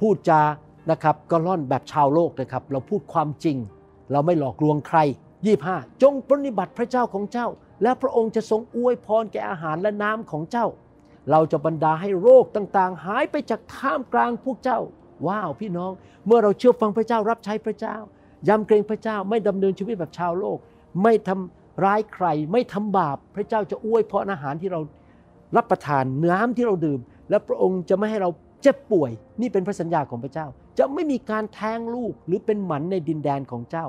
[0.00, 0.42] พูดจา
[0.90, 3.56] นะครับกระร่อนแบบชาวโลกนะครับ เราพูดความจริง
[4.12, 4.98] เราไม่หลอกลวงใคร
[5.46, 7.48] ยี่ห้าจงปฏิบัติพระเจ้าของเจ้า
[7.82, 10.66] และพระองค์จะทรงอวยพรแก่อาหารและน้ำของเจ้า
[11.30, 14.80] เราจะบรรดาให้โรคต่างๆ หายไปจากท่ามกลางพวกเจ้า
[15.26, 15.92] ว้าวพี่น้อง
[16.26, 17.96] เมื่อเราเชื่อฟังพระเจ้ารับใช้พระเจ้า
[18.48, 20.58] ยำเกรงพระเจ้าไม่ดำเนินชีวิตแบบชาวโลก
[21.02, 24.80] ไม่ทำร้ายใคร ไม่ทำบาปพระเจ้าจะอวยพรอาหารที่เรา
[25.56, 28.30] รับประทานน้ำที่เราดื่ม และพระองค์จะไม่ให้เรา
[28.68, 30.46] เจ็บป่วยนี่เป็นพระสัญญาของพระเจ้า
[30.78, 33.86] จะไม่มีการแท้งลูกหรือเป็นหมันในดินแดนของเจ้า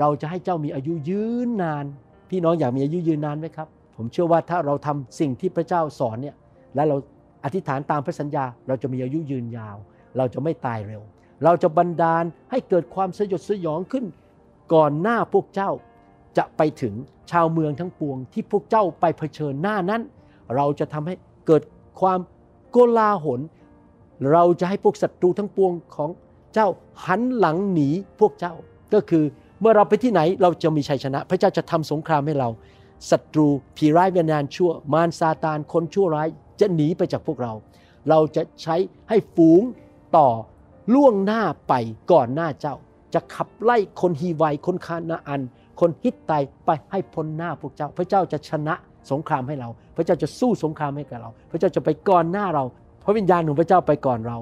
[0.00, 1.84] เราจะให้เจ้ามีอายุยืนนาน
[2.30, 6.36] พี่น้องอยากมีอายุยืนนานไหมครับ ผมเชื่อว่าถ้าเราทำสิ่งที่พระเจ้าสอนเนี่ย
[6.74, 6.96] และเรา
[7.44, 9.76] อธิษฐานตามพระสัญญา เราจะมีอายุยืนยาว
[10.16, 11.02] เราจะไม่ตายเร็ว
[11.44, 14.04] เราจะบันดาลให้เกิดความสยดสยองขึ้น
[14.74, 15.70] ก่อนหน้าพวกเจ้า
[16.38, 16.94] จะไปถึง
[17.30, 20.02] ชาวเมืองทั้งปวง ที่พวกเจ้าไปเผชิญหน้านั้น
[20.56, 21.14] เราจะทำให้
[21.46, 21.62] เกิด
[22.00, 22.20] ความ
[22.70, 23.40] โกลาหล
[24.32, 26.10] เราจะให้พวกศัตรูทั้งปวงของ
[26.54, 26.68] เจ้า
[27.06, 27.88] หันหลังหนี
[28.20, 28.54] พวกเจ้า
[28.94, 29.24] ก็คือ
[29.60, 32.48] เมื่อเราไปที่ไหนเราจะมีชัยชนะ พระเจ้าจะทำสงครามให้เรา
[33.10, 33.46] ศัตรู
[33.76, 36.28] ผีร้ายวิญญาณชั่ว มารซาตานคนชั่วร้าย
[36.60, 37.52] จะหนีไปจากพวกเรา
[38.08, 38.76] เราจะใช้
[39.08, 39.62] ให้ฝูง
[40.16, 40.28] ต่อ
[40.94, 41.74] ล่วงหน้าไป
[42.12, 42.74] ก่อนหน้าเจ้า
[43.14, 45.40] จะขับไล่คนฮีไวคนคานาอัน
[45.80, 46.32] คนฮิตไต
[46.64, 48.74] ไปให้พ้นหน้าพวกเจ้า พระเจ้าจะชนะ
[49.10, 52.64] สงครามให้เรา พระเจ้าจะสู้สงครามให้กับเรา พระเจ้าจะไปก่อนหน้าเรา
[53.04, 54.38] พระวิญญาณของพระเจ้าไปก่อนเรา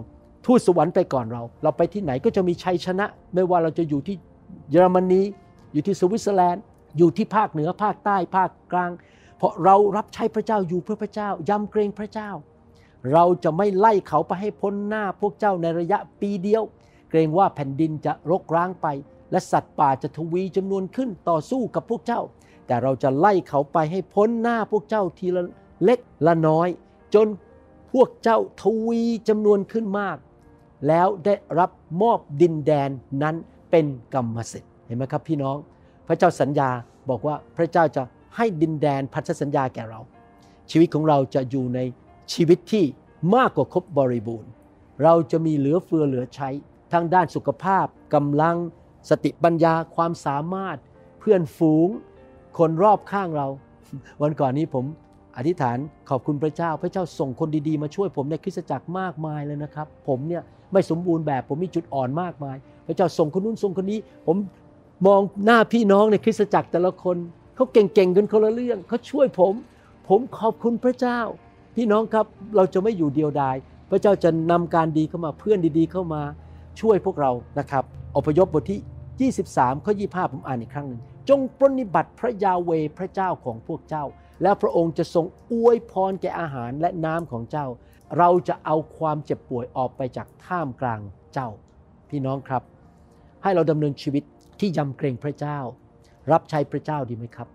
[0.46, 4.16] ทูตสวรรค์ไปก่อนเรา เราไปที่ไหนก็จะมีชัยชนะ ไม่ว่าเราจะอยู่ที่
[4.70, 5.22] เยอรมนี
[5.72, 6.62] อยู่ที่สวิตเซอร์แลนด์
[6.98, 8.90] อยู่ที่ภาคเหนือภาคใต้ภาคกลาง
[9.38, 12.31] เพราะเรารับใช้พระเจ้าอยู่เพื่อพระเจ้ายำเกรงพระเจ้า
[13.12, 16.62] เราจะไม่ไล่เขาไปให้พ้นหน้าพวกเจ้าในระยะปีเดียว
[17.11, 18.87] เกรงว่าแผ่นดินจะรกร้างไป
[19.31, 22.20] และสัตว์ป่าจะทวีจำนวนขึ้นต่อสู้กับพวกเจ้า
[22.66, 25.42] แต่เราจะไล่เขาไปให้พ้นหน้าพวกเจ้าทีละ
[25.85, 26.68] เล็กละน้อย
[27.14, 27.27] จน
[27.92, 30.16] พวกเจ้าทวีจำนวนขึ้นมาก
[30.88, 31.70] แล้วได้รับ
[32.02, 32.90] มอบดินแดน
[33.22, 33.37] นั้น
[33.70, 35.57] เป็นกรรมสิทธิ์เห็นไหมครับพี่น้อง
[36.07, 36.70] พระเจ้าสัญญา
[37.11, 38.02] บอกว่าพระเจ้าจะ
[38.37, 40.00] ให้ดินแดนพันธสัญญาแก่เรา
[40.70, 41.81] ชีวิตของเราจะอยู่ใน
[42.33, 42.85] ชีวิตที่
[43.35, 44.50] มากกว่าครบบริบูรณ์
[45.02, 46.48] เราจะมีเหลือเฟือเหลือใช้
[46.92, 48.57] ทางด้านสุขภาพกำลัง
[49.11, 50.78] สติปัญญาความสามารถ
[51.18, 51.88] เพื่อนฝูง
[52.59, 53.48] คนรอบข้างเรา
[54.22, 54.85] วันก่อนนี้ผม
[55.37, 55.79] อธิษฐาน
[56.11, 60.42] ขอบคุณพระเจ้า พระเจ้าส่งคนดีๆ มาช่วยผมในคริสตจักรมากมายเลยนะครับ ผมเนี่ย
[60.73, 64.37] ไม่สมบูรณ์แบบผมมีจุดอ่อนมากมาย พระเจ้าส่งคนนู้นส่งคนนี้ ผม
[65.07, 67.16] มองหน้าพี่น้องในคริสตจักรแต่ละคน
[67.55, 69.55] เขาเก่งๆกันคนละเรื่องเขาช่วยผม
[70.09, 71.21] ผมขอบคุณพระเจ้า
[71.77, 73.57] พี่น้องครับเราจะไม่อยู่เดียวดาย
[73.90, 76.23] พระเจ้าจะนำการดีเข้ามาเพื่อนดีๆเข้ามา
[76.81, 77.85] ช่วยพวกเรานะครับ
[78.16, 84.05] อพยพบทที่ 23 ข้อ 25 ผมอ่านอีกครั้งหนึ่งจงปรนนิบัติพระยาเวพระเจ้าของพวกเจ้า
[84.42, 87.66] แล้วพระองค์จะทรงอวยพรแก่อาหารและน้ำของเจ้า
[88.18, 91.00] เราจะเอาความเจ็บป่วยออกไปจากท่ามกลาง
[91.35, 91.48] เจ้า
[92.11, 92.62] พี่น้องครับ
[93.42, 94.24] ให้เราดำเนินชีวิต
[94.61, 95.59] ที่ยำเกรงพระเจ้า
[96.33, 97.48] รับใช้พระเจ้าดีไหมครับ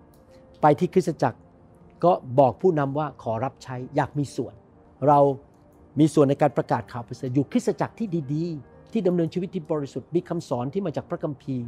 [0.61, 1.39] ไปที่คริสตจักร
[2.03, 4.53] ก็บอกผู้นำว่าขอรับใช้อยากมีส่วน
[5.07, 5.19] เรา
[5.99, 11.67] มีส่วนในการประกาศข่าวประเสริฐอยู่คริสตจักรที่ดี ๆ ที่ดำเนินชีวิตที่บริสุทธิ์มีคำสอนที่มาจากพระคัมภีร์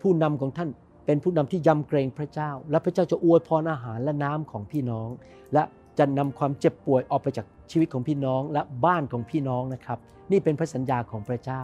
[0.00, 0.68] ผู้นำของท่าน
[1.08, 5.08] เป็นผู้นำที่ยำเกรงพระเจ้า และพระเจ้าจะอวยพรอาหารและน้ำของพี่น้อง
[5.54, 5.62] และ
[5.98, 9.98] จะนำความเจ็บป่วยออกไปจากชีวิตของพี่น้องและบ้านของพี่น้องนะครับ
[10.32, 11.62] นี่เป็นพระสัญญาของพระเจ้า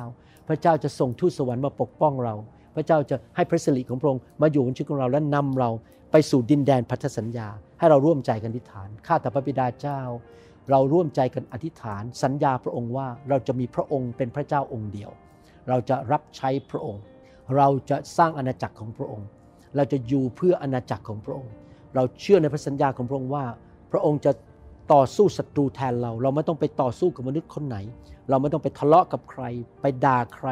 [0.48, 2.35] พระเจ้าจะส่งทูตสวรรค์มาปกป้องเรา
[2.74, 5.70] พระเจ้าจะให้พระสิริของพระองค์มาอยู่บนชีวิตของเราและนำเรา
[6.12, 10.00] ไปสู่ดินแดนพันธสัญญา ให้เราร่วมใจกันอธิษฐานข้าแต่พระบิดาเจ้า
[10.70, 15.11] เราร่วมใจกันอธิษฐาน สัญญาพระองค์ว่าเราจะมีพระองค์เป็นพระเจ้าองค์เดียว
[15.68, 17.02] เราจะรับใช้พระองค์
[17.57, 19.28] เราจะสร้างอาณาจักรของพระองค์
[19.76, 21.52] เราจะอยู่เพื่ออาณาจักรของพระองค์
[21.94, 23.44] เราเชื่อในพระสัญญาของพระองค์ว่า
[23.92, 24.33] พระองค์จะ
[24.92, 27.76] ต่อสู้ศัตรูแทนเรา เราไม่ต้องไปต่อสู้กับมนุษย์คนไหน
[28.30, 29.42] เราไม่ต้องไปทะเลาะกับใคร
[29.80, 30.48] ไปด่าใคร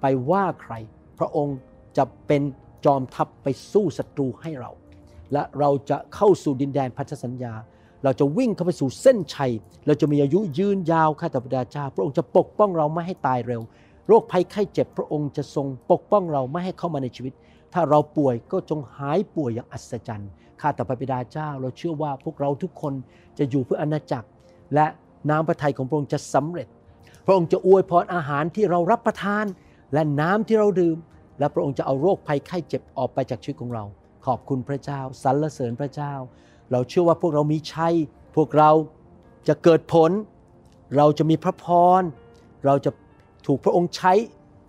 [0.00, 0.74] ไปว่าใคร
[1.18, 1.56] พระองค์
[1.96, 2.42] จะเป็น
[2.84, 4.70] จอมทัพไปสู้ศัตรูให้เรา
[5.32, 7.54] และเราจะเข้าสู่ดินแดนพันธสัญญา
[8.04, 9.52] เราจะวิ่งเข้าไปสู่เส้นชัย
[9.86, 13.62] เราจะมีอายุยืนยาวข้าแต่พระบิดาเจ้า พระองค์จะปกป้องเราไม่ให้ตายเร็ว
[14.08, 17.32] โรคภัยไข้เจ็บพระองค์จะทรงปกป้องเราไม่ให้เข้ามาในชีวิต
[17.72, 22.92] ถ้าเราป่วยก็จงหายป่วยอย่างอัศจรรย์ข้าแต่พระบิดาเจ้า เราเชื่อว่าพวกเราทุกคน
[23.38, 24.28] จะอยู่เพื่ออาณาจักร
[24.74, 24.86] และ
[25.30, 26.68] น้ำพระทัยของพระองค์จะสำเร็จ
[27.26, 29.44] พระองค์จะอวยพรอาหารที่เรารับประทาน
[29.92, 30.96] และน้ำที่เราดื่ม
[31.38, 33.84] และพระองค์จะเอาโรคภัยไข้เจ็บออกไปจากชีวิตของเรา
[34.26, 36.12] ขอบคุณพระเจ้าสรรเสริญพระเจ้า
[36.72, 37.94] เราเชื่อว่าพวกเรามีชัย
[38.36, 38.70] พวกเรา
[39.48, 40.10] จะเกิดผล
[40.96, 41.66] เราจะมีพระพ
[42.00, 42.02] ร
[42.66, 42.90] เราจะ
[43.46, 44.12] ถูกพระองค์ใช้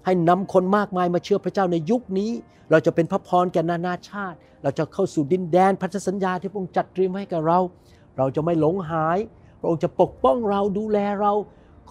[0.05, 2.31] ให้นำคนมากมายมาเชื่อพระเจ้าในยุคนี้
[2.71, 7.59] เราจะเป็นพระพรแก่นานาชาติ เราจะเข้าสู่ดินแดนพันธสัญญาที่พระองค์จัดเตรียมไว้ให้กับเรา
[8.17, 9.17] เราจะไม่หลงหาย
[9.59, 11.33] พระองค์จะปกป้องเราดูแลเรา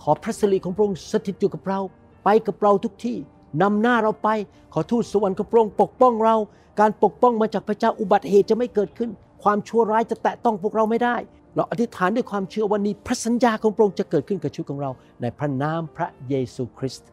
[0.00, 1.80] ขอพระสิริของพระองค์สถิตอยู่กับเรา
[2.24, 3.16] ไปกับเราทุกที่
[3.62, 4.28] นำหน้าเราไป
[4.72, 6.36] ขอทูตสวรรค์ของพระองค์ปกป้องเรา
[6.80, 9.10] การปกป้องมาจากพระเจ้าอุบัติเหตุจะไม่เกิดขึ้น
[9.42, 11.16] ความชั่วร้ายจะแตะต้องพวกเราไม่ได้
[11.56, 14.90] เราอธิษฐานด้วยความเชื่อว่านี้พระสัญญาของพระองค์จะเกิดขึ้นกับชีวิตของเรา
[15.20, 17.08] ในพระนามพระเยซูคริสต์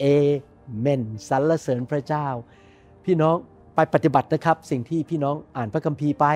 [0.00, 0.04] เอ
[0.80, 2.26] เมนสรรเสริญพระเจ้า
[3.04, 3.36] พี่น้อง
[3.74, 6.26] ไปปฏิบัตินะครับ สิ่งที่พี่น้องอ่านพระคัมภีร์ไป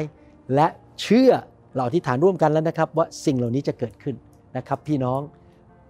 [0.54, 0.66] และ
[1.02, 1.32] เชื่อ
[1.74, 4.16] เราอธิษฐานร่วมกันแล้วนะครับ ว่าสิ่งเหล่านี้จะเกิดขึ้น
[4.56, 5.20] นะครับ พี่น้อง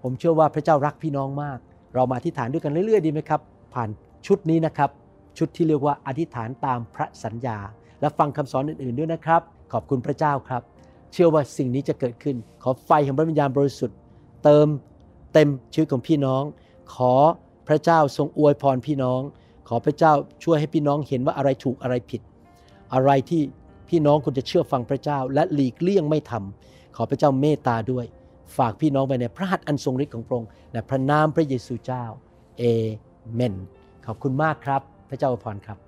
[0.02, 1.58] ผมเชื่อว่าพระเจ้ารักพี่น้องมาก
[1.94, 3.40] เรามาอธิษฐานด้วยกันเรื่อยๆดีไหมครับ
[3.74, 3.88] ผ่าน
[4.26, 4.90] ชุดนี้นะครับ
[5.38, 7.58] ชุดที่เรียกว่าอธิษฐานตามพระสัญญา
[8.00, 9.40] และฟังคำสอนอื่นๆด้วยนะครับ
[9.72, 10.62] ขอบคุณพระเจ้าครับ
[11.12, 13.96] เชื่อว่าสิ่งนี้จะเกิดขึ้น ขอไฟของพระวิญญาณบริสุทธิ์
[14.44, 14.66] เติม
[15.32, 16.42] เต็มชีวิตของพี่น้อง
[16.94, 17.12] ขอ
[17.68, 19.20] พระเจ้าทรงอวยพรพี่น้อง
[19.68, 20.12] ขอพระเจ้า
[20.44, 22.20] ช่วยให้พี่น้องเห็นว่าอะไรถูกอะไรผิด
[22.94, 23.42] อะไรที่
[23.88, 28.06] พี่น้องควรจะเชื่อฟังพระเจ้า และหลีกเลี่ยงไม่ทำขอพระเจ้าเมตตาด้วย
[28.56, 32.04] ฝากพี่น้องไปในพระหัตถ์อันทรงฤทธิ์ของพระองค์ในพระนามพระเยซูเจ้า
[32.58, 32.62] เอ
[33.34, 33.54] เมน
[34.06, 35.87] ขอบคุณมากครับ พระเจ้าอวยพรครับ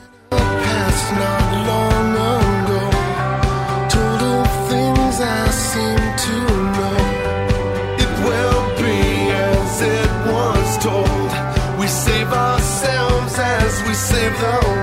[14.21, 14.80] live the